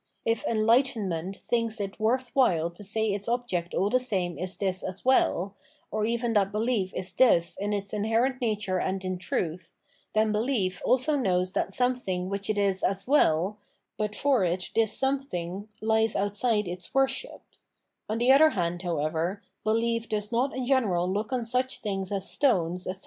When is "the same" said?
3.89-4.39